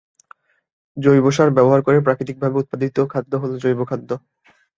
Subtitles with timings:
[0.97, 4.09] জৈব সার ব্যবহার করে প্রাকৃতিকভাবে উৎপাদিত খাদ্য হল জৈব খাদ্য।